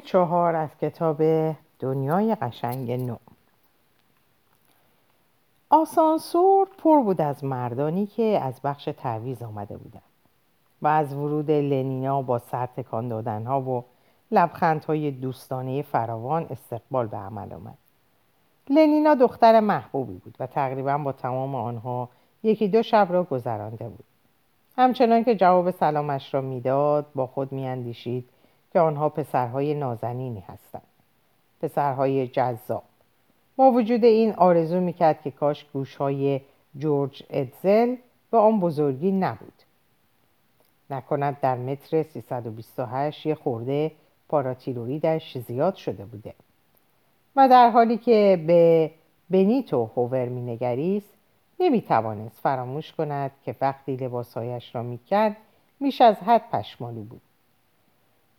[0.00, 1.22] چهار از کتاب
[1.78, 3.16] دنیای قشنگ نو.
[5.70, 10.02] آسانسور پر بود از مردانی که از بخش تعویز آمده بودند
[10.82, 13.84] و از ورود لنینا با سر تکان دادنها و
[14.30, 17.78] لبخندهای دوستانه فراوان استقبال به عمل آمد.
[18.70, 22.08] لنینا دختر محبوبی بود و تقریبا با تمام آنها
[22.42, 24.04] یکی دو شب را گذرانده بود.
[24.76, 28.28] همچنان که جواب سلامش را می‌داد با خود میاندیشید
[28.78, 30.82] که آنها پسرهای نازنینی هستند.
[31.62, 32.82] پسرهای جذاب.
[33.56, 36.40] با وجود این آرزو می‌کرد که کاش گوشهای
[36.76, 37.96] جورج ادزل
[38.30, 39.52] به آن بزرگی نبود.
[40.90, 43.92] نکند در متر 328 یه خورده
[44.28, 46.34] پاراتیرویدش زیاد شده بوده.
[47.36, 48.90] و در حالی که به
[49.30, 51.14] بنیتو هوور مینگریست
[51.60, 55.36] نمی‌توانست فراموش کند که وقتی لباسهایش را می‌کرد
[55.80, 57.20] میش از حد پشمالو بود.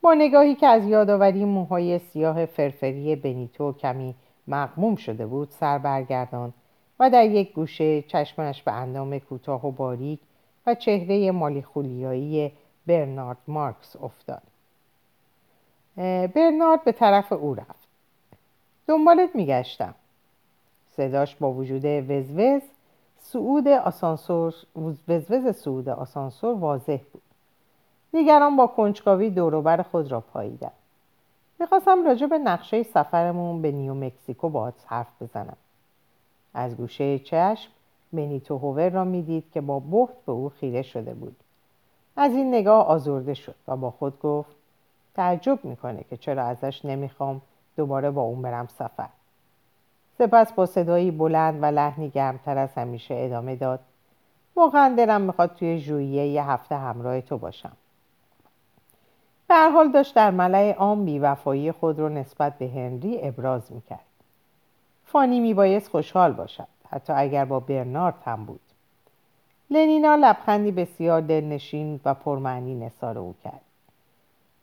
[0.01, 4.15] با نگاهی که از یادآوری موهای سیاه فرفری بنیتو کمی
[4.47, 6.53] مقموم شده بود سر برگردان
[6.99, 10.19] و در یک گوشه چشمش به اندام کوتاه و باریک
[10.65, 12.51] و چهره مالیخولیایی
[12.87, 14.41] برنارد مارکس افتاد.
[16.35, 17.87] برنارد به طرف او رفت.
[18.87, 19.95] دنبالت میگشتم.
[20.97, 22.61] صداش با وجود وزوز
[23.17, 24.53] سعود آسانسور
[25.07, 27.21] وزوز سعود آسانسور واضح بود.
[28.11, 30.71] دیگران با کنجکاوی دوروبر خود را پاییدند
[31.59, 35.57] می‌خواستم راجع به نقشه سفرمون به نیو مکسیکو با حرف بزنم.
[36.53, 37.71] از گوشه چشم
[38.13, 41.35] بنیتو هوور را می‌دید که با بحت به او خیره شده بود.
[42.15, 44.55] از این نگاه آزرده شد و با خود گفت
[45.15, 47.41] تعجب می‌کنه که چرا ازش نمی‌خوام
[47.77, 49.09] دوباره با اون برم سفر.
[50.17, 53.79] سپس با صدایی بلند و لحنی گرمتر از همیشه ادامه داد
[54.55, 57.71] واقعا دلم می‌خواد توی ژوئیه یه هفته همراه تو باشم.
[59.49, 63.99] به حال داشت در ملع عام بیوفایی خود را نسبت به هنری ابراز می‌کرد.
[65.05, 68.59] فانی میبایست خوشحال باشد حتی اگر با برنارد هم بود.
[69.69, 73.61] لنینا لبخندی بسیار دلنشین و پرمعنی نثار او کرد.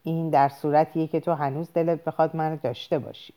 [0.04, 3.34] این در صورتیه که تو هنوز دلت بخواد منو داشته باشی.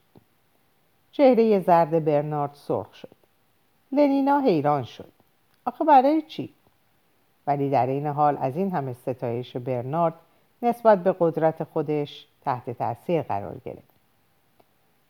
[1.12, 3.16] چهره زرد برنارد سرخ شد.
[3.92, 5.12] لنینا حیران شد.
[5.66, 6.50] آخه برای چی؟
[7.48, 10.14] ولی در این حال از این همه ستایش برنارد
[10.62, 13.90] نسبت به قدرت خودش تحت تاثیر قرار گرفت.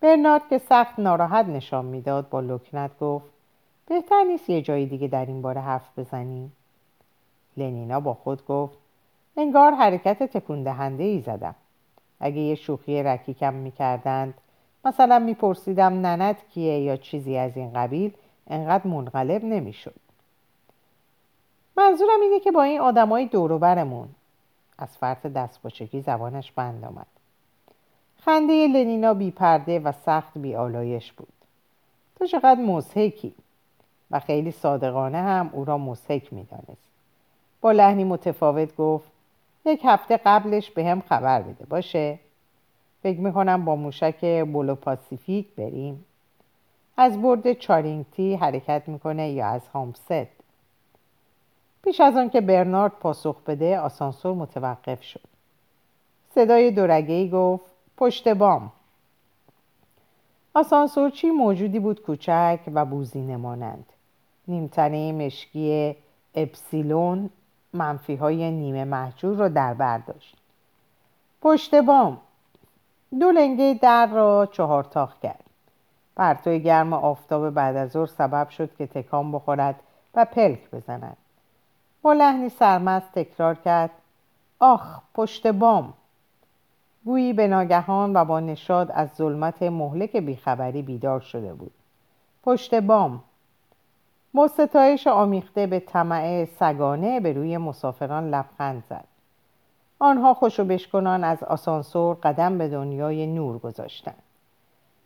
[0.01, 3.25] برنارد که سخت ناراحت نشان می‌داد با لکنت گفت
[3.88, 6.51] بهتر نیست یه جایی دیگه در این باره حرف بزنیم.
[7.57, 8.77] لنینا با خود گفت
[9.38, 11.55] انگار حرکت تکون دهنده ای زدم.
[12.19, 14.33] اگه یه شوخی رکیکم می‌کردند
[14.85, 18.13] مثلا میپرسیدم ننت کیه یا چیزی از این قبیل
[18.47, 19.95] انقدر منقلب نمی‌شد.
[21.77, 24.09] منظورم اینه که با این آدمای دوروبرمون
[24.81, 27.07] از فرط دستپاچگی زبانش بند آمد.
[28.17, 31.34] خنده لنینا بی پرده و سخت بی آلایش بود.
[32.16, 33.34] تو چقدر مزهکی
[34.12, 36.89] و خیلی صادقانه هم او را مزهک می‌دانست
[37.62, 39.12] با لحنی متفاوت گفت
[39.66, 42.19] یک هفته قبلش به هم خبر بده باشه؟
[43.03, 46.06] فکر می‌کنم با موشک بولو پاسیفیک بریم.
[46.97, 50.38] از برد چارینگتی حرکت می‌کنه یا از هامست
[51.84, 55.22] پیش از آن که برنارد پاسخ بده آسانسور متوقف شد.
[56.35, 57.66] صدای دورگهی گفت
[57.97, 58.72] پشت بام.
[60.53, 63.85] آسانسورچی موجودی بود کوچک و بوزینه مانند.
[64.47, 65.95] نیمتنه مشکی
[66.35, 67.29] اپسیلون
[67.73, 70.35] منفی های نیمه محجور را در برداشت
[71.41, 72.18] پشت بام.
[73.19, 75.44] دو لنگه در را چهار تاخ کرد.
[76.16, 79.79] پرتوی گرم آفتاب بعد از ظهر سبب شد که تکان بخورد
[80.16, 81.18] و پلک بزند.
[82.01, 83.91] با لحنی سرمست تکرار کرد.
[84.59, 85.93] آخ پشت بام.
[87.05, 91.71] گویی به ناگهان و با نشاد از ظلمت مهلک بیخبری بیدار شده بود.
[92.43, 93.23] پشت بام.
[94.33, 99.05] با ستایش آمیخته به طمع سگانه به روی مسافران لبخند زد.
[99.99, 104.24] آنها خوشو بشکنان از آسانسور قدم به دنیای نور گذاشتند.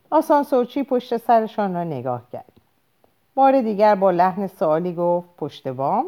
[0.09, 2.51] آسانسورچی پشت سرشان را نگاه کرد.
[3.35, 6.05] بار دیگر با لحن سوالی گفت پشت بام؟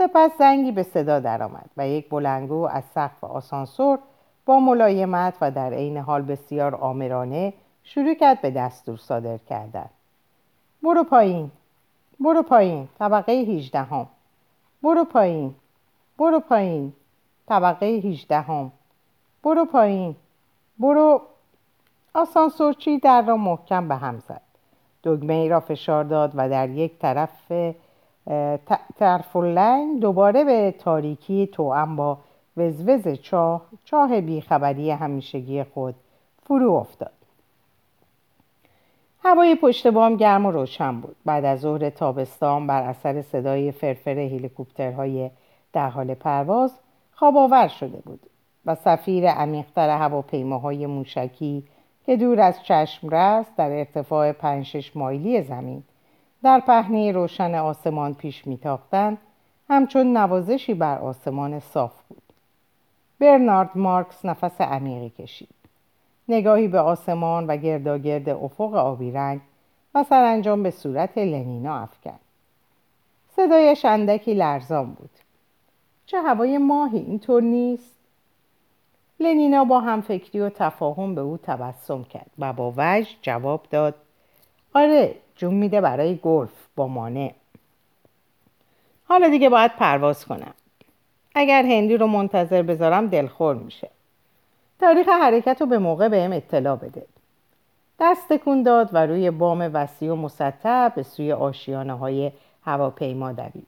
[0.00, 3.98] سپس زنگی به صدا درآمد و یک بلنگو از سقف آسانسور
[4.46, 7.52] با ملایمت و در عین حال بسیار آمرانه
[7.84, 9.90] شروع کرد به دستور صادر کردن
[10.82, 11.50] برو پایین
[12.20, 14.06] برو پایین طبقه 18 هم.
[14.82, 15.54] برو پایین
[16.18, 16.92] برو پایین
[17.48, 18.72] طبقه 18 هم.
[19.44, 20.16] برو پایین
[20.78, 21.22] برو
[22.14, 24.42] آسانسورچی در را محکم به هم زد
[25.04, 27.52] دگمه ای را فشار داد و در یک طرف
[28.98, 32.18] ترفلنگ دوباره به تاریکی توام با
[32.56, 35.94] وزوز چاه چاه بیخبری همیشگی خود
[36.42, 37.12] فرو افتاد.
[39.24, 41.16] هوای پشت بام گرم و روشن بود.
[41.24, 45.30] بعد از ظهر تابستان بر اثر صدای فرفر هلیکوپترهای
[45.72, 46.72] در حال پرواز
[47.12, 48.20] خواب آور شده بود
[48.66, 51.64] و سفیر عمیقتر هواپیماهای موشکی
[52.06, 55.82] که دور از چشم رست در ارتفاع پنج مایلی زمین
[56.42, 59.18] در پهنه روشن آسمان پیش میتاختند.
[59.68, 62.22] همچون نوازشی بر آسمان صاف بود.
[63.18, 65.54] برنارد مارکس نفس عمیقی کشید.
[66.28, 69.40] نگاهی به آسمان و گرداگرد افق آبی رنگ
[69.94, 72.20] و سرانجام به صورت لنینا افکند.
[73.36, 75.10] صدایش اندکی لرزان بود.
[76.06, 78.00] چه هوای ماهی اینطور نیست.
[79.20, 83.94] لنینا با همفکری و تفاهم به او تبسم کرد و با وجه جواب داد
[84.74, 87.32] آره جون میده برای گلف با مانع.
[89.04, 90.54] حالا دیگه باید پرواز کنم.
[91.34, 93.90] اگر هندی رو منتظر بذارم دلخور میشه.
[94.80, 97.06] تاریخ حرکت رو به موقع بهم اطلاع بده.
[98.00, 102.32] دست کن داد و روی بام وسیع و مسطح به سوی آشیانه های
[102.64, 103.66] هواپیما دوید.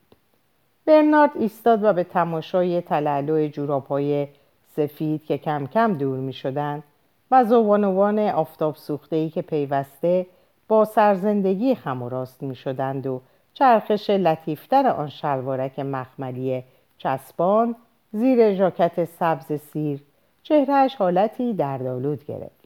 [0.86, 4.28] برنارد ایستاد و به تماشای تلالو جوراب های
[4.76, 6.82] سفید که کم کم دور می شدن
[7.30, 10.26] و زوانوان آفتاب سوخته ای که پیوسته
[10.72, 13.20] با سرزندگی خم و راست می شدند و
[13.54, 16.64] چرخش لطیفتر آن شلوارک مخملی
[16.98, 17.76] چسبان
[18.12, 20.02] زیر ژاکت سبز سیر
[20.42, 22.64] چهرهش حالتی دردآلود گرفت.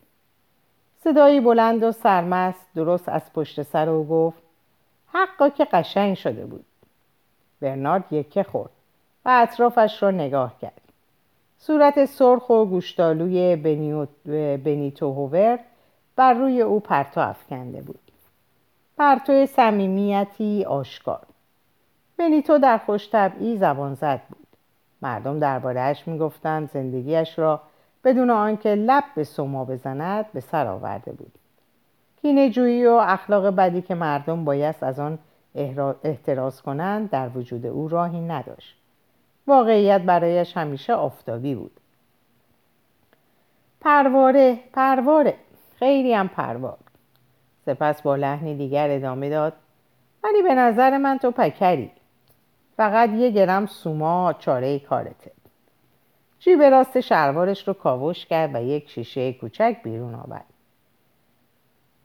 [1.00, 4.42] صدایی بلند و سرمست درست از پشت سر او گفت
[5.06, 6.64] حقا که قشنگ شده بود.
[7.60, 8.70] برنارد یکه خورد
[9.24, 10.92] و اطرافش را نگاه کرد.
[11.58, 13.56] صورت سرخ و گوشتالوی
[14.56, 15.58] بنیتو هوور
[16.16, 18.00] بر روی او پرتو افکنده بود.
[18.98, 21.26] پرتو صمیمیتی آشکار.
[22.16, 24.46] بنیتو در خوش طبعی زبان زد بود.
[25.02, 27.60] مردم دربارهش می‌گفتند زندگیش را
[28.04, 31.32] بدون آنکه لب به سما بزند به سر آورده بود.
[32.22, 35.18] کینه جویی و اخلاق بدی که مردم باید از آن
[36.04, 38.76] احتراز کنند در وجود او راهی نداشت.
[39.46, 41.80] واقعیت برایش همیشه آفتابی بود.
[43.80, 45.34] پرواره پرواره.
[45.78, 46.78] خیلی هم پروار
[47.66, 49.52] سپس با لحنی دیگر ادامه داد.
[50.24, 51.90] ولی به نظر من تو پکری.
[52.76, 55.32] فقط یه گرم سوما چاره کارته.
[56.38, 60.44] جیب راست شلوارش رو کاوش کرد و یک شیشه کوچک بیرون آورد.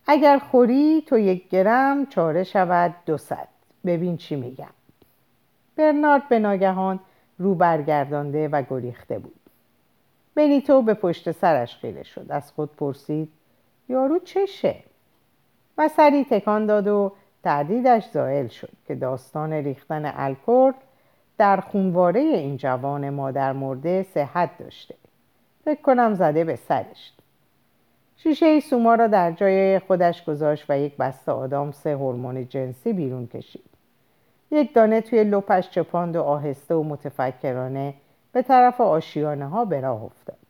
[0.07, 3.47] اگر خوری تو یک گرم چاره شود دو صد.
[3.85, 4.73] ببین چی میگم.
[5.75, 6.99] برنارد به ناگهان
[7.37, 9.39] رو برگردانده و گریخته بود.
[10.35, 12.25] بنیتو به پشت سرش خیره شد.
[12.29, 13.31] از خود پرسید
[13.91, 14.75] یارو چشه؟
[15.77, 17.11] و سری تکان داد و
[17.43, 20.71] تردیدش زائل شد که داستان ریختن الکل
[21.37, 24.95] در خونواره این جوان مادر مرده صحت داشته.
[25.65, 27.11] فکر کنم زده به سرش.
[28.17, 33.27] شیشه سوما را در جای خودش گذاشت و یک بسته آدام سه هورمون جنسی بیرون
[33.27, 33.65] کشید.
[34.51, 37.93] یک دانه توی لپش چپاند و آهسته و متفکرانه
[38.31, 40.40] به طرف آشیانه ها به راه افتاد.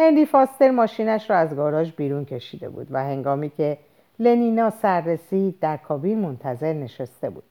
[0.00, 3.78] هنری فاستر ماشینش را از گاراژ بیرون کشیده بود و هنگامی که
[4.18, 7.44] لنینا سر رسید در کابین منتظر نشسته بود.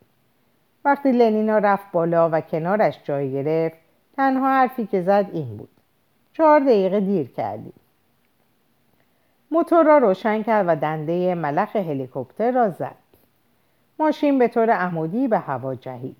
[0.86, 3.76] وقتی لنینا رفت بالا و کنارش جای گرفت
[4.16, 5.70] تنها حرفی که زد این بود.
[6.34, 7.74] چهار دقیقه دیر کردی
[9.52, 12.96] موتور را روشن کرد و دنده ملخ هلیکوپتر را زد.
[14.00, 16.18] ماشین به طور عمودی به هوا جهید.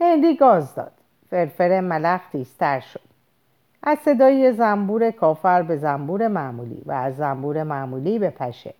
[0.00, 0.92] هنری گاز داد.
[1.30, 3.13] فرفر ملخ تیزتر شد.
[3.86, 8.74] از صدای زنبور کافر به زنبور معمولی و از زنبور معمولی به پشه.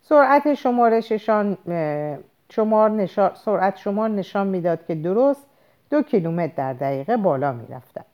[0.00, 1.56] سرعت شمارششان
[2.50, 5.46] شمار نشان، سرعت شمار نشان می‌داد که درست
[5.90, 8.04] دو کیلومتر در دقیقه بالا می‌رفتند.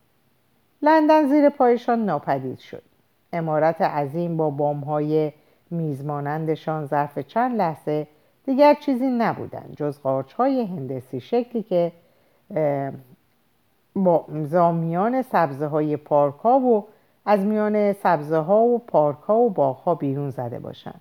[0.83, 2.83] لندن زیر پایشان ناپدید شد.
[3.33, 5.33] امارت عظیم با بامهای
[5.71, 8.07] میزمانندشان ظرف چند لحظه
[8.45, 9.99] دیگر چیزی نبودند جز
[10.39, 11.93] های هندسی شکلی که
[13.97, 16.87] با زامیان سبزه های پارک ها و
[17.27, 21.01] از میان سبزه ها و پارک ها و باغ ها بیرون زده باشند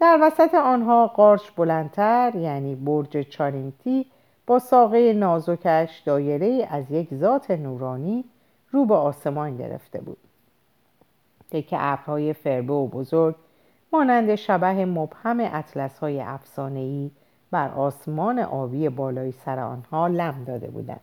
[0.00, 4.06] در وسط آنها قارچ بلندتر یعنی برج چارینتی
[4.46, 8.24] با ساقه نازکش دایره از یک ذات نورانی
[8.70, 10.18] رو به آسمان گرفته بود.
[11.50, 13.34] تک ابرهای فربه و بزرگ
[13.92, 16.24] مانند شبه مبهم اطلس های
[17.50, 21.00] بر آسمان آبی بالای سر آنها لم داده بودند.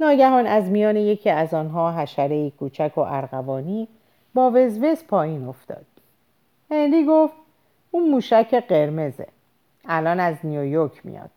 [0.00, 3.88] ناگهان از میان یکی از آنها حشره کوچک و ارغوانی
[4.34, 5.86] با وزوز پایین افتاد.
[6.70, 7.34] هنری گفت
[7.90, 9.26] اون موشک قرمزه.
[9.84, 11.30] الان از نیویورک میاد.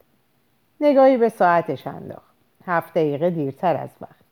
[0.82, 2.36] نگاهی به ساعتش انداخت.
[2.66, 4.24] هفت دقیقه دیرتر از وقت.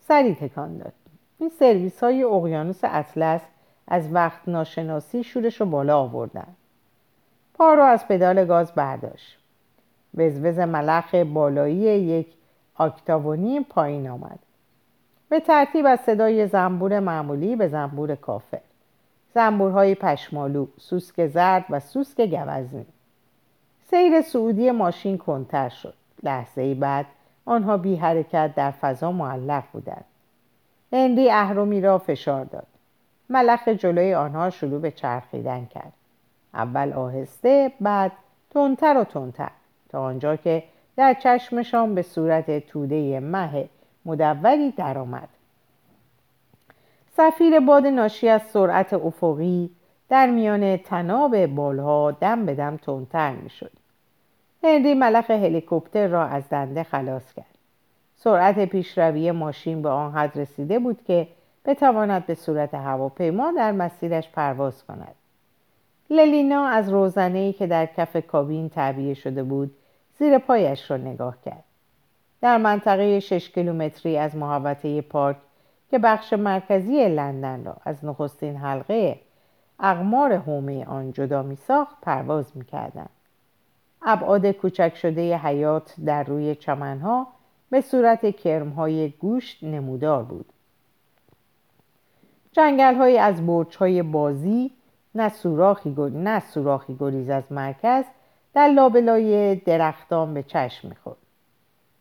[0.00, 0.92] سری تکان داد.
[1.38, 3.40] این سرویس های اقیانوس اطلس
[3.88, 6.56] از وقت ناشناسی شورش رو بالا آوردن.
[7.54, 9.38] پا رو از پدال گاز برداشت.
[10.14, 12.26] وزوز ملخ بالایی یک
[12.80, 14.38] آکتاونی پایین آمد.
[15.28, 18.60] به ترتیب از صدای زنبور معمولی به زنبور کافر
[19.34, 22.86] زنبورهای پشمالو سوسک زرد و سوسک گوزنی.
[23.90, 25.94] سیر سعودی ماشین کنتر شد.
[26.22, 27.06] لحظه بعد
[27.44, 30.04] آنها بی حرکت در فضا معلق بودند.
[30.92, 32.66] هنری اهرمی را فشار داد.
[33.28, 35.92] ملخ جلوی آنها شروع به چرخیدن کرد.
[36.54, 38.12] اول آهسته بعد
[38.50, 39.50] تندتر و تندتر
[39.88, 40.62] تا آنجا که
[41.00, 43.68] در چشمشان به صورت توده مه
[44.04, 45.28] مدوری درآمد.
[47.16, 49.70] سفیر باد ناشی از سرعت افقی
[50.08, 53.70] در میان تناب بالها دم به دم تندتر می‌شد.
[54.64, 57.58] هنری ملخ هلیکوپتر را از دنده خلاص کرد.
[58.16, 61.28] سرعت پیشروی ماشین به آن حد رسیده بود که
[61.64, 65.14] بتواند به صورت هواپیما در مسیرش پرواز کند.
[66.10, 69.76] للینا از روزنهای که در کف کابین تعبیه شده بود
[70.20, 71.64] زیر پایش را نگاه کرد
[72.40, 75.36] در منطقه 6 کیلومتری از محوطه پارک
[75.90, 79.20] که بخش مرکزی لندن را از نخستین حلقه
[79.80, 83.06] اقمار هومه آن جدا می ساخت پرواز می کردن.
[84.02, 87.26] ابعاد کوچک شده حیات در روی چمنها
[87.70, 90.52] به صورت کرمهای گوشت نمودار بود
[92.52, 94.70] جنگل های از برچ های بازی
[95.14, 98.04] نه سوراخی, نه سوراخی گریز از مرکز
[98.54, 101.16] در لابلای درختان به چشم می‌خورد.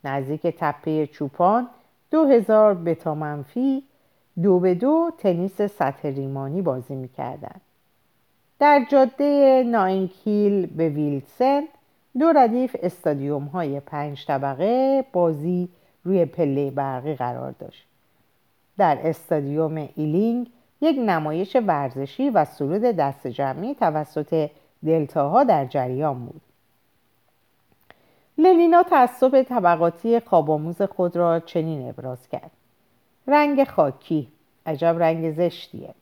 [0.04, 1.68] نزدیک تپه چوپان
[2.12, 3.84] دو هزار بتا منفی
[4.44, 7.62] دو به دو تنیس سطح ریمانی بازی می‌کردند.
[8.60, 11.64] در جاده ناینکیل به ویلسن
[12.20, 15.70] دو ردیف استادیوم های پنج طبقه بازی
[16.04, 17.86] روی پله برقی قرار داشت.
[18.78, 20.48] در استادیوم ایلینگ
[20.82, 24.50] یک نمایش ورزشی و سرود دسته جمعی توسط
[24.86, 26.42] دلتاها در جریان بود.
[28.38, 32.52] لنینا تعصب طبقاتی خوابآموز خود را چنین ابراز کرد.
[33.28, 34.28] رنگ خاکی
[34.66, 35.94] عجب رنگ زشتیه.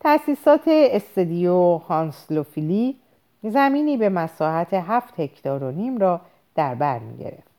[0.00, 2.96] تأسیسات استدیو هانسلوفیلی
[3.42, 6.20] زمینی به مساحت هفت هکتار و نیم را
[6.54, 7.52] در بر می گرفت.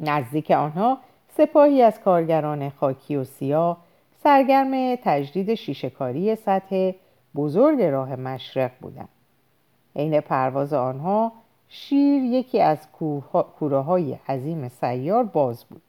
[0.00, 0.98] نزدیک آنها
[1.36, 3.76] سپاهی از کارگران خاکی و سیاه
[4.22, 6.92] سرگرم تجدید شیشکاری سطح
[7.36, 9.08] بزرگ راه مشرق بودند.
[9.96, 11.32] عین پرواز آنها
[11.68, 12.78] شیر یکی از
[13.58, 15.82] کوره های عظیم سیار باز بود.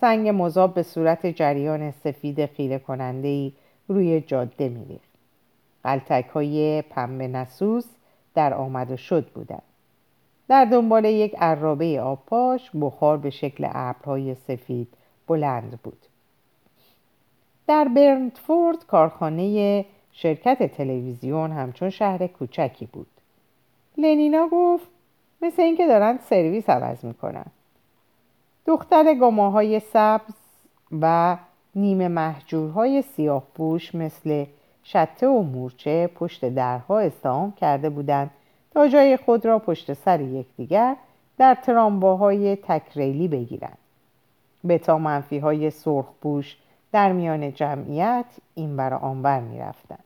[0.00, 3.52] سنگ مذاب به صورت جریان سفید خیره کننده
[3.88, 5.10] روی جاده میریخت.
[5.84, 7.86] قلتک های پنبه نسوس
[8.34, 9.62] در آمد و شد بودند.
[10.48, 14.88] در دنبال یک عرابه آبپاش بخار به شکل ابرهای سفید
[15.26, 16.06] بلند بود.
[17.66, 23.06] در برنتفورد کارخانه شرکت تلویزیون همچون شهر کوچکی بود.
[23.98, 24.86] لنینا گفت
[25.42, 27.46] مثل اینکه دارن سرویس عوض می‌کنن.
[28.66, 30.34] دختر گماهای سبز
[31.00, 31.36] و
[31.74, 34.44] نیمه محجورهای سیاه پوش مثل
[34.84, 38.30] شته و مورچه پشت درها استعام کرده بودند
[38.70, 40.96] تا جای خود را پشت سر یکدیگر
[41.38, 43.78] در ترامباهای تکریلی بگیرند.
[44.68, 46.56] بتا منفی های سرخ پوش
[46.92, 50.04] در میان جمعیت این بر آنور می رفتند.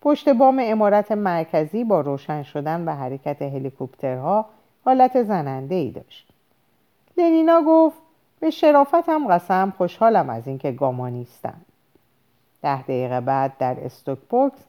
[0.00, 4.46] پشت بام امارت مرکزی با روشن شدن و حرکت هلیکوپترها
[4.84, 6.28] حالت زننده ای داشت.
[7.16, 7.98] لنینا گفت
[8.40, 11.60] به شرافتم قسم خوشحالم از اینکه گاما نیستم.
[12.62, 14.64] ده دقیقه بعد در استوکپوکس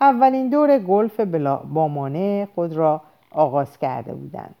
[0.00, 1.20] اولین دور گلف
[1.74, 3.00] بامانه خود را
[3.30, 4.54] آغاز کرده بودند.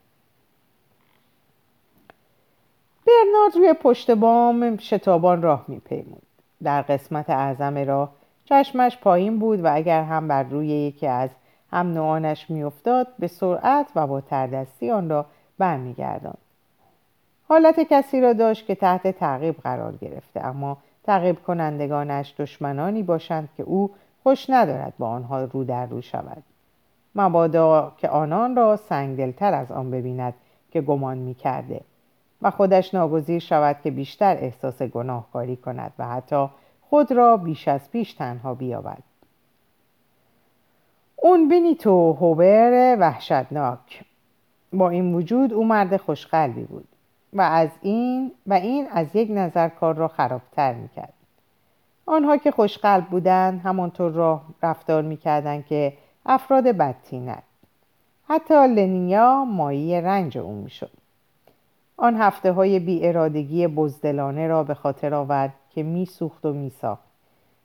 [3.06, 6.22] برنارد روی پشت بام شتابان راه میپیمود.
[6.62, 8.12] در قسمت اعظم راه
[8.44, 11.30] چشمش پایین بود و اگر هم بر روی یکی از
[11.72, 15.26] هم نوعانش میافتاد به سرعت و با تردستی آن را
[15.58, 16.38] برمیگرداند.
[17.48, 23.62] حالت کسی را داشت که تحت تعقیب قرار گرفته اما تعقیب کنندگانش دشمنانی باشند که
[23.62, 23.90] او
[24.22, 26.42] خوش ندارد با آنها رو در رو شود.
[27.14, 30.34] مبادا که آنان را سنگدلتر از آن ببیند
[30.70, 31.80] که گمان می‌کرده.
[32.42, 36.48] و خودش ناگزیر شود که بیشتر احساس گناهکاری کند و حتی
[36.82, 39.02] خود را بیش از پیش تنها بیابد.
[41.16, 44.04] اون بینیتو هوبر وحشتناک.
[44.72, 46.88] با این وجود او مرد خوشقلبی بود
[47.32, 51.12] و از این و این از یک نظر کار را خرابتر می‌کرد.
[52.06, 55.92] آنها که خوشقلب بودند همانطور را رفتار می‌کردند که
[56.26, 57.42] افراد بدتینک
[58.28, 61.03] حتی لنیا مایی رنج او می‌شد.
[61.96, 67.04] آن هفته های بی ارادگی بزدلانه را به خاطر آورد که میسوخت و میساخت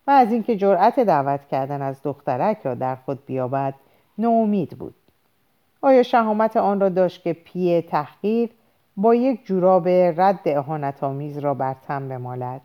[0.08, 3.74] و از اینکه جرأت دعوت کردن از دخترک را در خود بیابد
[4.18, 4.96] ناامید بود.
[5.82, 8.50] آیا شهامت آن را داشت که پی تحقیر
[8.98, 12.62] با یک جوراب رد اهانتآمیز را بر تن بمالد؟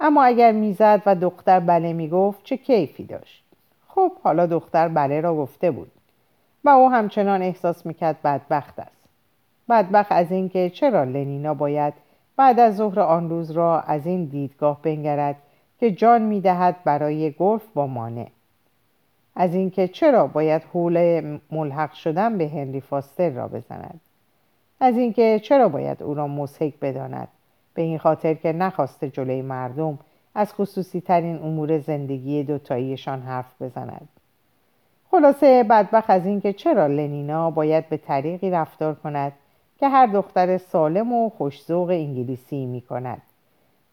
[0.00, 3.44] اما اگر می‌زد و دختر بله می‌گفت چه کیفی داشت؟
[3.88, 5.90] خب حالا دختر بله را گفته بود
[6.64, 8.99] و او همچنان احساس می‌کرد بدبخت است.
[9.70, 11.94] بدبخت از اینکه چرا لنینا باید
[12.36, 15.36] بعد از ظهر آن روز را از این دیدگاه بنگرد
[15.80, 18.26] که جان می‌دهد برای گلف با مانع.
[19.36, 24.00] از اینکه چرا باید حول ملحق شدن به هنری فاستر را بزند.
[24.80, 27.28] از اینکه چرا باید او را مسحک بداند.
[27.74, 29.98] به این خاطر که نخواسته جلوی مردم
[30.34, 34.08] از خصوصی ترین امور زندگی دوتاییشان حرف بزند.
[35.10, 39.32] خلاصه بدبخ از اینکه چرا لنینا باید به طریقی رفتار کند
[39.80, 43.22] که هر دختر سالم و خوشزوق انگلیسی می کند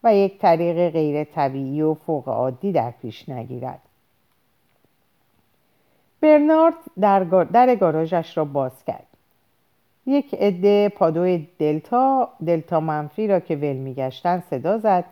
[0.04, 3.80] و یک طریق غیر طبیعی و فوق عادی در پیش نگیرد.
[6.20, 9.06] برنارد در, در گاراژش را باز کرد.
[10.06, 15.04] یک عده پادوی دلتا دلتا منفی را که ول میگشتند صدا زد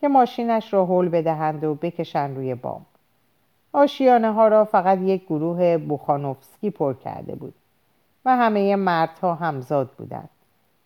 [0.00, 2.86] که ماشینش را حل بدهند و بکشند روی بام.
[3.72, 7.54] آشیانه ها را فقط یک گروه بوخانوفسکی پر کرده بود.
[8.24, 10.28] و همه مردها همزاد بودند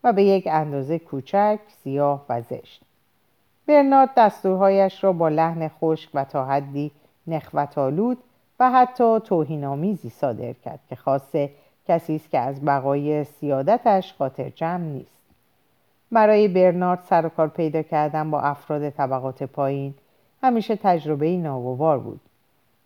[0.03, 2.81] و به یک اندازه کوچک سیاه و زشت.
[3.67, 6.91] برنارد دستورهایش را با لحن خشک و تا حدی
[7.27, 8.17] نخوتالود
[8.59, 11.49] و حتی توهینآمیزی صادر کرد که خاصه
[11.87, 15.19] کسی است که از بقای سیادتش خاطر جمع نیست.
[16.11, 19.93] برای برنارد سر و کار پیدا کردن با افراد طبقات پایین
[20.43, 22.19] همیشه تجربه ناگوار بود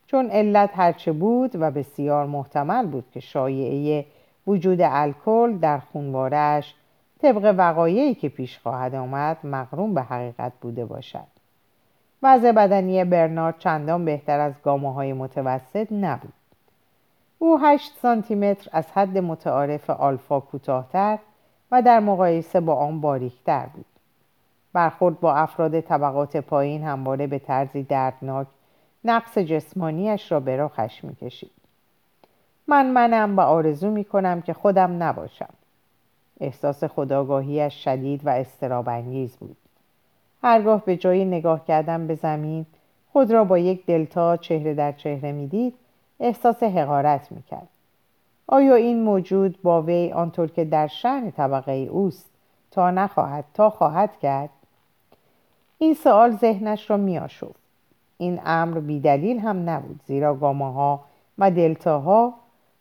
[0.07, 4.05] چون علت هرچه بود و بسیار محتمل بود که شایعه
[4.47, 6.75] وجود الکل در خونوارش
[7.21, 11.33] طبق وقایعی که پیش خواهد آمد مقرون به حقیقت بوده باشد.
[12.23, 16.33] وضع بدنی برنارد چندان بهتر از گامه های متوسط نبود.
[17.39, 21.19] او 8 سانتی متر از حد متعارف آلفا کوتاهتر
[21.71, 23.85] و در مقایسه با آن باریکتر بود.
[24.73, 28.47] برخورد با افراد طبقات پایین همواره به طرزی دردناک
[29.05, 31.62] نقص جسمانیش را به راخش می‌کشید.
[32.67, 35.53] من منم و آرزو می‌کنم که خودم نباشم.
[36.39, 39.57] احساس خداگاهیش شدید و استرابانگیز بود.
[40.43, 42.65] هرگاه به جای نگاه کردن به زمین
[43.11, 45.73] خود را با یک دلتا چهره در چهره می‌دید
[46.19, 47.67] احساس حقارت می‌کرد.
[48.47, 52.29] آیا این موجود با وی آنطور که در شهن طبقه اوست
[52.71, 54.49] تا نخواهد تا خواهد کرد؟
[55.77, 57.59] این سوال ذهنش را میآشفت.
[58.17, 60.99] این امر بیدلیل هم نبود زیرا گامه ها
[61.37, 62.33] و دلتاها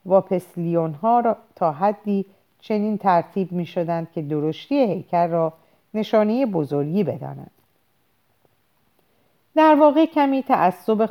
[0.06, 2.26] و پسلیون ها را تا حدی
[2.60, 5.52] چنین ترتیب می شدند که درشتی هیکل را
[5.94, 7.50] نشانه بزرگی بدانند.
[9.54, 11.06] در واقع کمی تعصب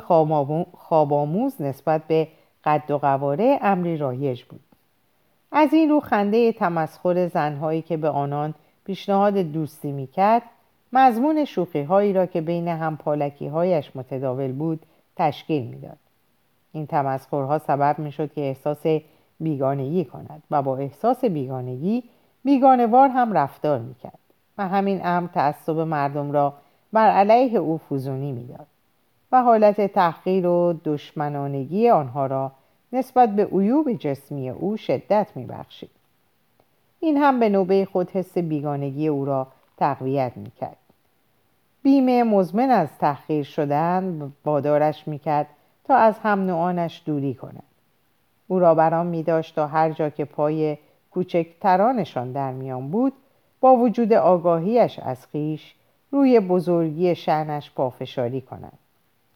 [0.72, 2.28] خوابآموز نسبت به
[2.64, 4.60] قد و قواره امری رایج بود.
[5.52, 10.42] از این رو خنده تمسخر زنهایی که به آنان پیشنهاد دوستی می‌کرد
[10.92, 15.98] مضمون شوخی هایی را که بین هم پالکی هایش متداول بود تشکیل می‌داد.
[16.72, 18.86] این تمسخرها سبب می‌شد که احساس
[19.40, 22.04] بیگانگی کند و با احساس بیگانگی
[22.44, 24.18] بیگانوار هم رفتار می‌کرد
[24.58, 26.54] و همین امر تعصب مردم را
[26.92, 28.66] بر علیه او فوزونی می‌داد
[29.32, 32.52] و حالت تحقیر و دشمنانگی آنها را
[32.92, 35.90] نسبت به عیوب جسمی او شدت میبخشید.
[37.00, 40.76] این هم به نوبه خود حس بیگانگی او را تقویت می‌کرد.
[41.82, 45.46] بیمه مزمن از تحقیر شدن وادارش می‌کرد
[45.92, 47.62] تا از هم نوعانش دوری کند
[48.48, 50.78] او را برام می داشت تا هر جا که پای
[51.10, 53.12] کوچکترانشان در میان بود
[53.60, 55.74] با وجود آگاهیش از خیش
[56.10, 58.78] روی بزرگی شعنش پافشاری کند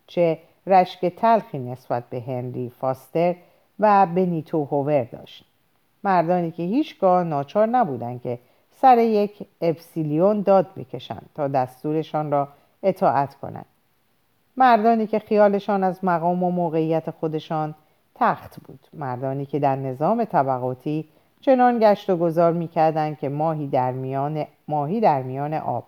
[0.06, 3.36] چه رشک تلخی نسبت به هنری فاستر
[3.80, 5.44] و بنیتو هوور داشت.
[6.04, 8.38] مردانی که هیچگاه ناچار نبودند که
[8.80, 12.48] سر یک اپسیلیون داد بکشند تا دستورشان را
[12.82, 13.66] اطاعت کنند.
[14.56, 17.74] مردانی که خیالشان از مقام و موقعیت خودشان
[18.14, 18.80] تخت بود.
[18.92, 21.08] مردانی که در نظام طبقاتی
[21.40, 25.84] چنان گشت و گذار می‌کردند که ماهی در میان ماهی در میان آب.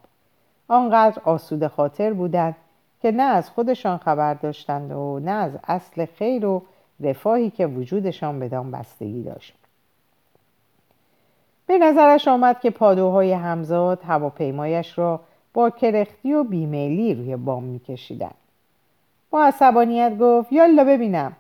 [0.68, 2.56] آنقدر آسوده خاطر بودند
[3.02, 6.62] که نه از خودشان خبر داشتند و نه از اصل خیر و
[7.00, 9.54] رفاهی که وجودشان بدان بستگی داشت.
[11.66, 15.20] به نظرش آمد که پادوهای همزاد هواپیمایش را
[15.54, 18.37] با کرختی و بیمیلی روی بام میکشیدند.
[19.30, 21.36] با عصبانیت گفت یالا ببینم.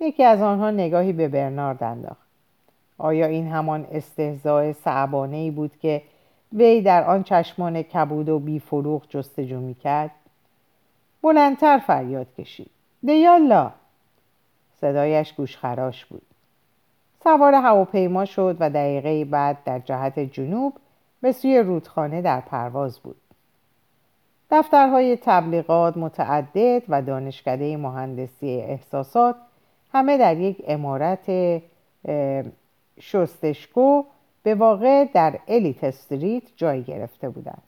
[0.00, 2.26] یکی از آنها نگاهی به برنارد انداخت.
[2.98, 6.02] آیا این همان استهزاء صعبانه ای بود که
[6.52, 10.10] وی در آن چشمان کبود و بیفروغ جستجو می‌کرد؟
[11.22, 12.70] بلندتر فریاد کشید.
[13.02, 13.72] دیالا.
[14.80, 16.22] صدایش گوشخراش بود.
[17.24, 20.72] سوار هواپیما شد و دقیقه بعد در جهت جنوب
[21.20, 23.16] به سوی رودخانه در پرواز بود.
[24.50, 29.36] دفترهای تبلیغات متعدد و دانشکده مهندسی احساسات
[29.92, 31.30] همه در یک امارت
[33.00, 34.02] شستشکو
[34.42, 37.62] به واقع در الیت استریت جای گرفته بودند.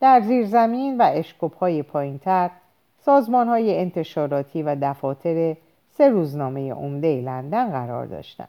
[0.00, 2.50] در زیرزمین و اشکوب های پایین تر
[2.98, 5.56] سازمان های انتشاراتی و دفاتر
[5.90, 8.48] سه روزنامه عمده لندن قرار داشتند.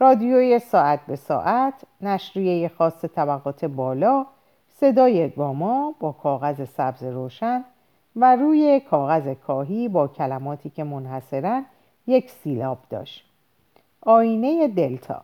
[0.00, 4.26] رادیوی ساعت به ساعت نشریه خاص طبقات بالا
[4.76, 7.64] صدای گاما با کاغذ سبز روشن
[8.16, 11.62] و روی کاغذ کاهی با کلماتی که منحصرا
[12.06, 13.24] یک سیلاب داشت
[14.00, 15.22] آینه دلتا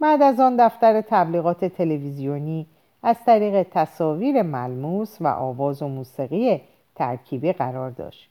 [0.00, 2.66] بعد از آن دفتر تبلیغات تلویزیونی
[3.02, 6.60] از طریق تصاویر ملموس و آواز و موسیقی
[6.94, 8.30] ترکیبی قرار داشت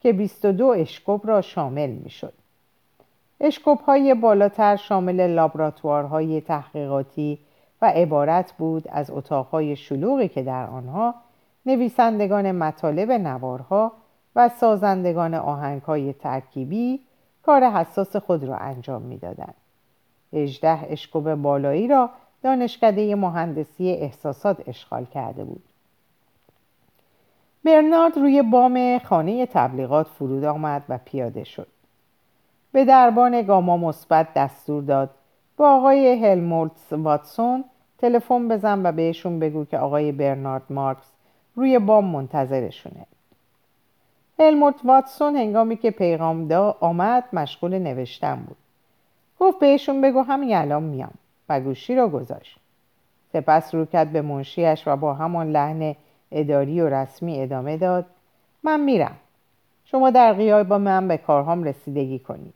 [0.00, 2.32] که 22 اشکوب را شامل می شد.
[3.40, 7.38] اشکوب های بالاتر شامل لابراتوارهای تحقیقاتی
[7.82, 11.14] و عبارت بود از اتاقهای شلوغی که در آنها
[11.66, 13.92] نویسندگان مطالب نوارها
[14.36, 17.00] و سازندگان آهنگهای ترکیبی
[17.42, 19.54] کار حساس خود را انجام می‌دادند.
[20.32, 22.10] هجده اشکوب بالایی را
[22.42, 25.62] دانشکده مهندسی احساسات اشغال کرده بود.
[27.64, 31.66] برنارد روی بام خانه تبلیغات فرود آمد و پیاده شد.
[32.72, 35.10] به دربان گاما مثبت دستور داد
[35.60, 37.64] با آقای هلمولتس واتسون
[37.98, 41.12] تلفن بزن و بهشون بگو که آقای برنارد مارکس
[41.56, 43.06] روی بام منتظرشونه.
[44.38, 48.56] هلموت واتسون هنگامی که پیغام دا آمد مشغول نوشتن بود.
[49.40, 51.14] گفت بهشون بگو همین الان میام
[51.48, 52.58] و گوشی را گذاشت.
[53.32, 55.96] سپس رو کرد به منشیش و با همان لحن
[56.32, 58.06] اداری و رسمی ادامه داد
[58.62, 59.16] من میرم.
[59.84, 62.54] شما در غیاب با من به کارهام رسیدگی کنید.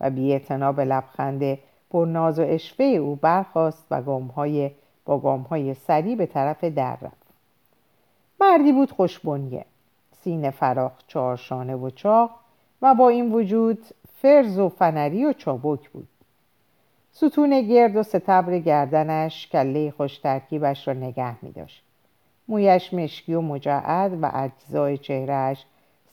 [0.00, 0.38] و بی
[0.76, 1.58] به لبخند
[1.94, 4.70] پر ناز و اشوه او برخواست و گامهای
[5.04, 7.26] با گامهای سری به طرف در رفت.
[8.40, 9.64] مردی بود خوشبنیه
[10.22, 12.30] سینه فراخ چهارشانه و چاق
[12.82, 13.78] و با این وجود
[14.22, 16.08] فرز و فنری و چابک بود.
[17.12, 21.82] ستون گرد و ستبر گردنش کله خوش ترکیبش را نگه می داشت.
[22.48, 25.64] مویش مشکی و مجعد و اجزای چهرهش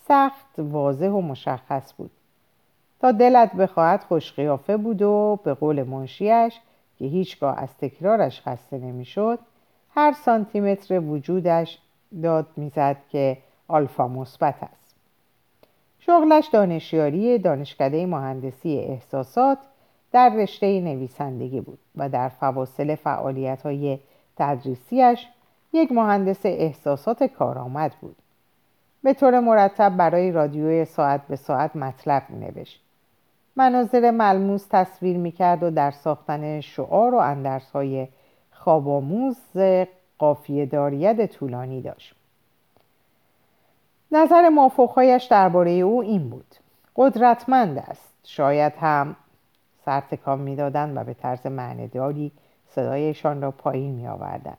[0.08, 2.12] سخت واضح و مشخص بود.
[3.02, 6.60] تا دلت بخواهد خوشقیافه بود و به قول منشیش
[7.00, 9.40] که هیچگاه از تکرارش خسته نمی‌شد
[9.96, 11.80] هر سانتیمتر وجودش
[12.24, 13.38] داد می‌زد که
[13.68, 14.96] آلفا مثبت است.
[16.00, 19.58] شغلش دانشیاری دانشکده مهندسی احساسات
[20.12, 24.00] در رشته نویسندگی بود و در فواصل فعالیت های
[24.38, 25.28] تدریسیش
[25.74, 28.16] یک مهندس احساسات کارآمد بود.
[29.04, 32.82] به طور مرتب برای رادیوی ساعت به ساعت مطلب می نوشت
[33.56, 38.08] مناظر ملموس تصویر می‌کرد و در ساختن شعار و اندرس های
[38.52, 39.38] خواباموز
[40.18, 42.16] قافیه داریت طولانی داشت.
[44.12, 46.56] نظر مافوقهایش درباره او این بود.
[46.96, 48.14] قدرتمند است.
[48.24, 49.16] شاید هم
[49.86, 52.32] سرتکان می‌دادند و به طرز معنیداری
[52.68, 54.58] صدایشان را پایین می آوردن.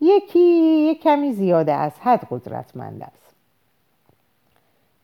[0.00, 3.34] یکی یک کمی زیاده از حد قدرتمند است.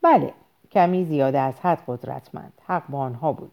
[0.01, 0.33] بله
[0.71, 2.53] کمی زیاده از حد قدرتمند.
[2.65, 3.51] حق با آنها بود.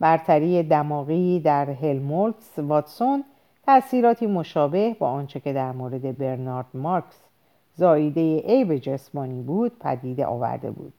[0.00, 3.24] برتری دماغی در هلمولتس واتسون
[3.66, 7.22] تأثیراتی مشابه با آنچه که در مورد برنارد مارکس
[7.76, 10.92] زاییده عیب جسمانی بود پدیده آورده بود.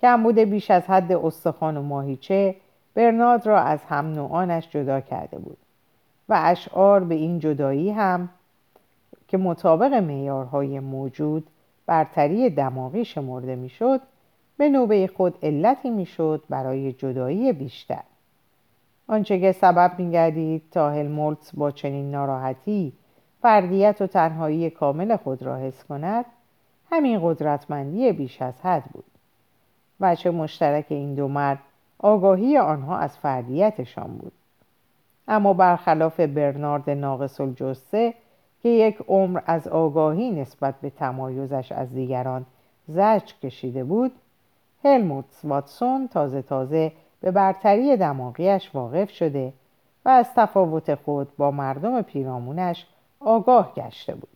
[0.00, 2.54] کمبود بیش از حد استخوان و ماهیچه
[2.94, 5.58] برنارد را از هم نوعانش جدا کرده بود
[6.28, 8.28] و اشعار به این جدایی هم
[9.28, 11.46] که مطابق معیارهای موجود
[11.86, 14.00] برتری دماغی شمرده می‌شد
[14.60, 18.02] به نوبه خود علتی می‌شد برای جدایی بیشتر.
[19.08, 22.92] آنچه که سبب میگردید تا هلمولتس با چنین ناراحتی
[23.42, 26.24] فردیت و تنهایی کامل خود را حس کند
[26.90, 29.04] همین قدرتمندی بیش از حد بود.
[30.00, 31.58] وچه مشترک این دو مرد
[31.98, 34.32] آگاهی آنها از فردیتشان بود.
[35.28, 38.14] اما برخلاف برنارد ناقص الجسه
[38.62, 42.46] که یک عمر از آگاهی نسبت به تمایزش از دیگران
[42.88, 44.12] زجر کشیده بود
[44.84, 49.52] هلموت واتسون تازه تازه به برتری دماغیش واقف شده
[50.04, 52.86] و از تفاوت خود با مردم پیرامونش
[53.20, 54.28] آگاه گشته بود.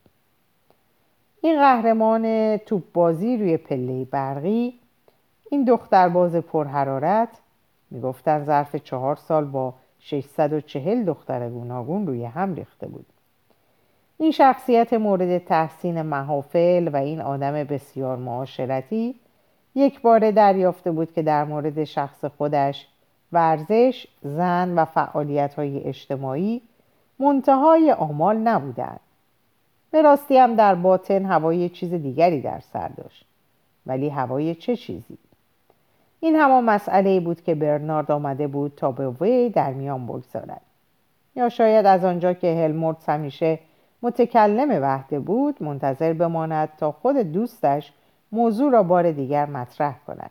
[1.40, 4.78] این قهرمان توپ بازی روی پله برقی
[5.50, 7.28] این دخترباز پرحرارت
[7.90, 13.07] می‌گفتن ظرف چهار سال با 640 دختر گوناگون روی هم ریخته بود.
[14.18, 19.14] این شخصیت مورد تحسین محافل و این آدم بسیار معاشرتی
[19.75, 22.87] یک بار دریافته بود که در مورد شخص خودش
[23.33, 26.63] ورزش، زن و فعالیت های اجتماعی
[27.19, 29.01] منتهای آمال نبودند.
[29.91, 33.27] به راستی هم در باطن هوای چیز دیگری در سر داشت.
[33.87, 35.19] ولی هوای چه چیزی؟
[36.21, 40.61] این همان مسئله بود که برنارد آمده بود تا به وی در میان بگذارد.
[41.37, 43.59] یا شاید از آنجا که هلمورت همیشه
[44.03, 47.93] متکلم وحده بود منتظر بماند تا خود دوستش
[48.35, 50.31] موضوع را بار دیگر مطرح کند.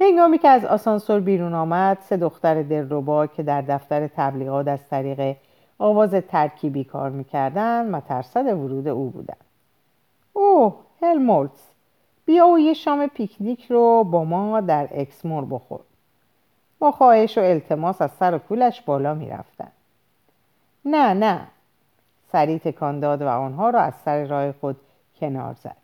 [0.00, 5.36] هنگامی که از آسانسور بیرون آمد سه دختر دلربا که در دفتر تبلیغات از طریق
[5.78, 9.44] آواز ترکیبی کار می‌کردن مترصد ورود او بودند.
[10.32, 11.70] اوه هلمولتس
[12.24, 15.80] بیا و یه شام پیکنیک رو با ما در اکسمور بخور.
[16.78, 19.72] با خواهش و التماس از سر و کولش بالا می‌رفتن
[20.84, 21.48] نه نه.
[22.32, 24.76] سریع تکان داد و آنها را از سر راه خود
[25.22, 25.76] کنار زد.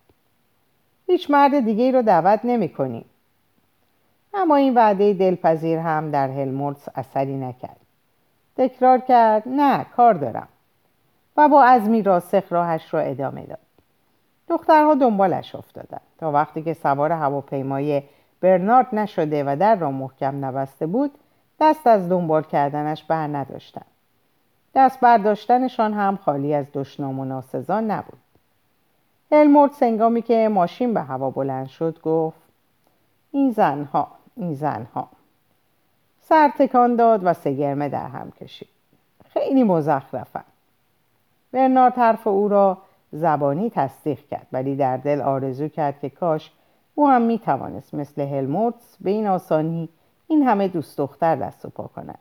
[1.06, 3.04] هیچ مرد دیگه ای رو دعوت نمی کنیم.
[4.34, 7.80] اما این وعده دلپذیر هم در هلمولتس اثری نکرد.
[8.56, 10.48] تکرار کرد نه کار دارم.
[11.36, 13.58] و با عزمی راسخ راهش را ادامه داد.
[14.48, 18.02] دخترها دنبالش افتادند تا وقتی که سوار هواپیمای
[18.40, 21.10] برنارد نشده و در را محکم نبسته بود
[21.60, 23.86] دست از دنبال کردنش بر نداشتند.
[24.74, 28.18] دست برداشتنشان هم خالی از دشنام و ناسزا نبود.
[29.32, 32.40] هلمورد سنگامی که ماشین به هوا بلند شد گفت
[33.32, 35.08] این زنها این زنها.
[36.20, 38.68] سر تکان داد و سگرمه در هم کشید.
[39.28, 40.44] خیلی مزخرفن.
[41.52, 42.78] برنارد حرف او را
[43.12, 46.52] زبانی تصدیق کرد ولی در دل آرزو کرد که کاش
[46.94, 49.88] او هم می توانست مثل هلمورتس به این آسانی
[50.28, 52.18] این همه دوست دختر دست و پا کند.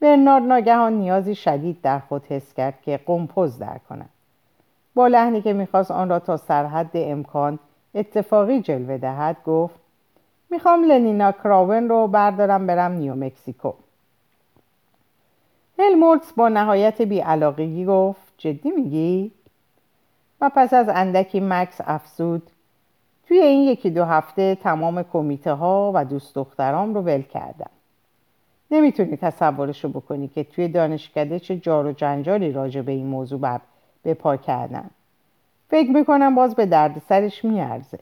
[0.00, 4.08] برنارد ناگهان نیازی شدید در خود حس کرد که قمپوز در کند.
[4.96, 7.58] با لحنی که می‌خواست آن را تا سرحد امکان
[7.94, 9.74] اتفاقی جلوه دهد گفت
[10.50, 13.72] می‌خوام لنینا کراون رو بردارم برم نیو مکسیکو
[15.78, 19.32] هلمولتس با نهایت بیعلاقگی گفت جدی میگی؟
[20.40, 22.50] و پس از اندکی مکس افزود
[23.28, 27.70] توی این یکی دو هفته تمام کمیته ها و دوست دخترام رو ول کردم
[28.70, 33.60] نمی‌تونی تصورشو بکنی که توی دانشکده چه جار و جنجالی راجع به این موضوع بر
[34.06, 34.90] به پا کردن.
[35.70, 37.98] فکر می‌کنم باز به درد سرش میارزه.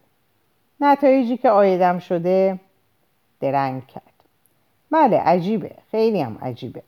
[0.80, 2.60] نتایجی که آیدم شده
[3.40, 4.12] درنگ کرد.
[4.90, 5.70] بله عجیبه.
[5.90, 6.82] خیلی هم عجیبه.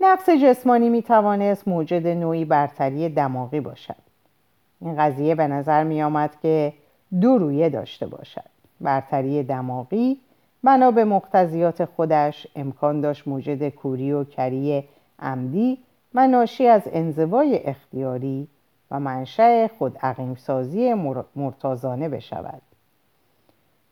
[0.00, 4.04] نقص جسمانی می‌توانست موجد نوعی برتری دماغی باشد.
[4.80, 6.72] این قضیه به نظر میآمد که
[7.20, 8.50] دو رویه داشته باشد.
[8.80, 10.20] برتری دماغی
[10.64, 14.84] بنا به مقتضیات خودش امکان داشت موجد کوری و کری
[15.18, 15.78] عمدی
[16.14, 18.48] و ناشی از انزوای اختیاری
[18.90, 19.98] و منشأ خود
[20.36, 20.94] سازی
[21.36, 22.62] مرتازانه بشود.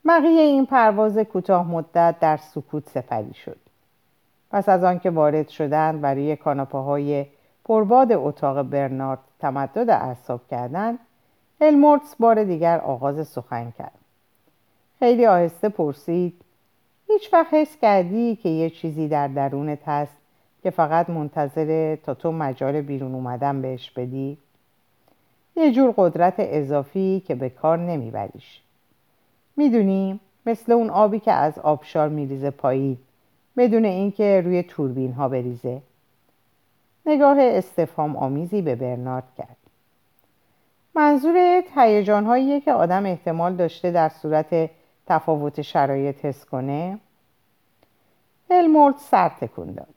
[0.09, 3.57] بقیه این پرواز کوتاه مدت در سکوت سپری شد.
[4.51, 6.39] پس از آنکه وارد شدند و روی
[6.73, 7.27] های
[7.65, 10.99] پرباد اتاق برنارد تمدد اعصاب کردند
[11.61, 13.99] هلمورتس بار دیگر آغاز سخن کرد.
[14.99, 16.41] خیلی آهسته پرسید
[17.07, 20.22] هیچ وقت حس کردی که یه چیزی در درونت هست
[20.63, 24.39] که فقط منتظره تا تو مجال بیرون اومدن بهش بدی.
[25.57, 28.61] یه جور قدرت اضافی که به کار نمیبریش.
[29.57, 32.99] می‌دونی مثل اون آبی که از آبشار میریزه پایین
[33.57, 35.83] بدون اینکه روی توربین ها بریزه.
[37.07, 39.57] نگاه استفام آمیزی به برنارد کرد.
[40.95, 44.71] منظور هیجان هاییه که آدم احتمال داشته در صورت
[45.07, 46.99] تفاوت شرایط حس کنه.
[48.51, 49.92] هلمورد سر تکون داد.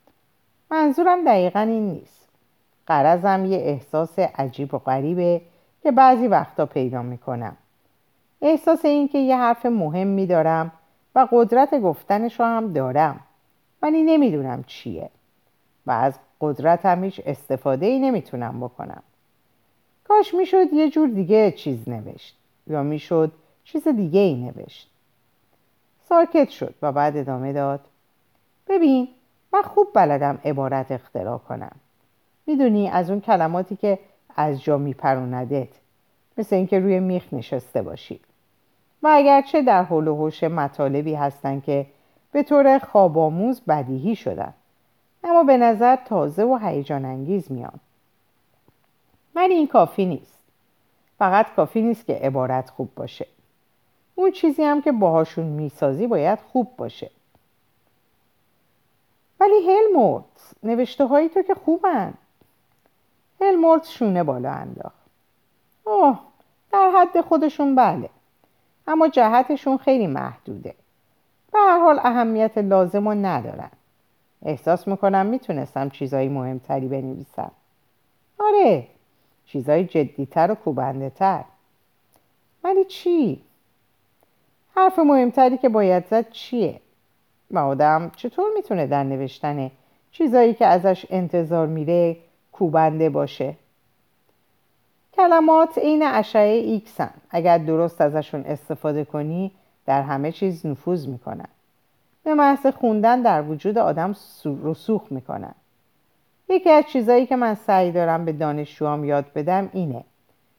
[0.70, 2.28] منظورم دقیقا این نیست.
[2.86, 5.40] قرضم یه احساس عجیب و غریبه
[5.82, 7.56] که بعضی وقتا پیدا می‌کنم.
[8.42, 10.72] احساس این که یه حرف مهم میدارم
[11.14, 13.20] و قدرت گفتنش رو هم دارم
[13.82, 15.10] ولی نمی‌دونم چیه
[15.86, 19.02] و از قدرتم هیچ استفاده ای نمی‌تونم بکنم.
[20.08, 23.32] کاش می‌شد یه جور دیگه چیز نوشت یا می‌شد
[23.64, 24.90] چیز دیگه ای نوشت.
[26.08, 27.80] ساکت شد و بعد ادامه داد.
[28.68, 29.08] ببین
[29.52, 31.76] من خوب بلدم عبارت اختراع کنم.
[32.46, 33.98] می‌دونی از اون کلماتی که
[34.36, 35.68] از جا میپروندت
[36.38, 38.20] مثل اینکه روی میخ نشسته باشی.
[39.02, 41.86] و اگرچه در حول و حوش مطالبی هستن که
[42.32, 44.54] به طور خوابآموز بدیهی شدن
[45.24, 47.80] اما به نظر تازه و هیجان انگیز میان.
[49.34, 50.38] ولی این کافی نیست.
[51.18, 53.26] فقط کافی نیست که عبارت خوب باشه.
[54.14, 57.10] اون چیزی هم که باهاشون می‌سازی باید خوب باشه.
[59.46, 60.24] ولی هلمورت
[60.62, 62.14] نوشته هایی تو که خوبن.
[63.40, 65.06] هلمورت شونه بالا انداخت.
[65.84, 66.18] اوه
[66.72, 68.10] در حد خودشون بله.
[68.86, 70.74] اما جهتشون خیلی محدوده.
[71.52, 73.70] به هر حال اهمیت لازم رو ندارن.
[74.42, 77.50] احساس می‌کنم می‌تونستم چیزایی مهمتری بنویسم.
[78.38, 78.86] آره
[79.46, 81.44] چیزای جدیتر و کوبنده تر
[82.64, 83.42] ولی چی؟
[84.76, 86.80] حرف مهمتری که باید زد چیه؟
[87.50, 89.70] و آدم چطور می‌تونه در نوشتن
[90.12, 92.16] چیزایی که ازش انتظار میره
[92.52, 93.54] کوبنده باشه؟
[95.12, 99.52] کلمات عین اشعه ایکسن اگر درست ازشون استفاده کنی
[99.86, 101.48] در همه چیز نفوذ می‌کنن.
[102.24, 105.54] به محض خوندن در وجود آدم رسوخ می‌کنن.
[106.48, 110.04] یکی از چیزایی که من سعی دارم به دانشجوام یاد بدم اینه.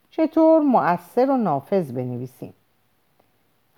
[0.10, 2.54] چطور مؤثر و نافذ بنویسیم؟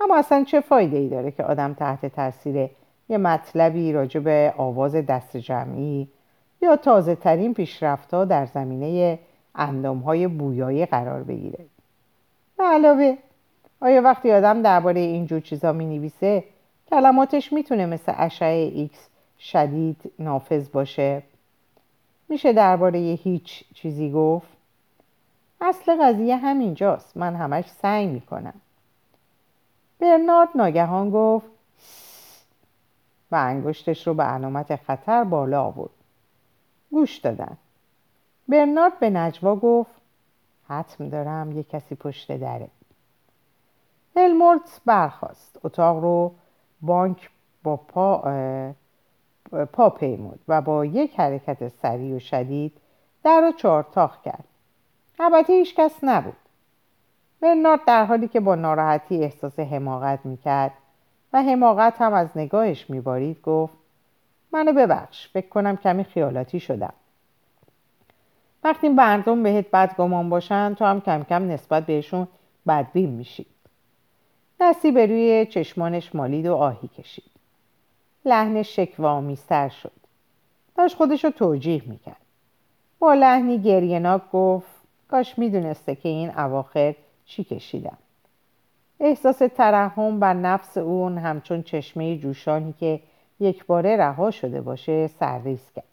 [0.02, 2.69] اما اصلا چه فایده ای داره که آدم تحت تاثیر
[3.10, 6.08] یه مطلبی راجع به آواز دسته جمعی
[6.62, 9.19] یا تازه ترین پیشرفت ها در زمینه
[9.56, 11.65] اندام های بویایی قرار بگیره.
[12.58, 13.17] به علاوه
[13.82, 16.43] آیا وقتی آدم درباره اینجور چیزا می نویسه
[16.89, 21.24] کلماتش می‌تونه مثل اشعه ایکس شدید نافذ باشه؟
[22.30, 24.48] میشه درباره هیچ چیزی گفت؟
[25.62, 27.17] اصل قضیه همینجاست.
[27.17, 28.54] من همش سعی می‌کنم.
[30.00, 31.48] برنارد ناگهان گفت
[33.32, 35.92] و انگشتش رو به علامت خطر بالا آورد.
[36.92, 37.58] گوش دادن.
[38.48, 39.92] برنارد به نجوا گفت
[40.68, 42.68] حتم دارم یه کسی پشت دره.
[44.15, 46.36] هلمورت برخواست اتاق رو
[46.82, 47.30] بانک
[47.63, 48.24] با پا,
[49.74, 52.78] پا پیمود و با یک حرکت سریع و شدید
[53.24, 54.46] در رو چارتاخ کرد.
[55.20, 56.36] البته هیچ کس نبود.
[57.42, 60.72] برنارد در حالی که با ناراحتی احساس حماقت می‌کرد
[61.34, 63.74] و حماقت هم از نگاهش میبارید گفت
[64.52, 66.94] منو ببخش فکر کنم کمی خیالاتی شدم.
[68.63, 72.28] وقتی مردم بهت بدگمان باشن تو هم کم کم نسبت بهشون
[72.68, 73.46] بدبین میشی.
[74.62, 77.32] دستی به روی چشمانش مالید و آهی کشید.
[78.26, 79.92] لحنش شکوامیستر شد.
[80.76, 82.22] داشت خودش رو توجیه می‌کرد.
[83.00, 84.68] با لحنی گریهناک گفت
[85.08, 87.98] کاش می‌دونسته که این اواخر چی کشیدم.
[89.00, 93.00] احساس ترحم بر نفس اون همچون چشمه جوشانی که
[93.40, 95.84] یک باره رها شده باشه سرریز کرد.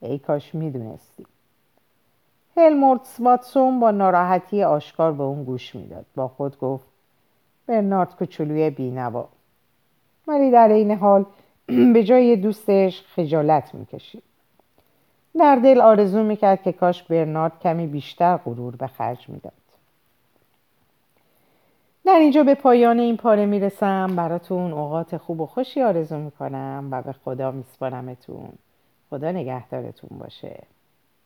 [0.00, 1.26] ای کاش می‌دونستی.
[2.56, 6.06] هلمورت واتسون با ناراحتی آشکار به اون گوش می‌داد.
[6.16, 6.86] با خود گفت
[7.66, 9.28] برنارد کوچولوی بینوا.
[10.26, 11.24] ولی در این حال
[11.94, 14.22] به جای دوستش خجالت می‌کشید.
[15.38, 19.61] در دل آرزو می‌کرد که کاش برنارد کمی بیشتر غرور به خرج می‌داد.
[22.04, 24.16] در اینجا به پایان این پاره می‌رسم.
[24.16, 28.52] براتون اوقات خوب و خوشی آرزو می‌کنم و به خدا میسپارمتون.
[29.10, 30.62] خدا نگهدارتون باشه.